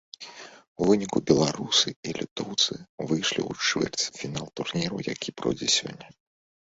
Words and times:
У 0.83 0.87
выніку, 0.91 1.17
беларусы 1.31 1.93
і 2.09 2.17
літоўцы 2.19 2.73
выйшлі 3.11 3.41
ў 3.49 3.69
чвэрцьфінал 3.69 4.45
турніра, 4.61 4.97
які 5.13 5.29
пройдзе 5.43 5.67
сёння. 5.77 6.07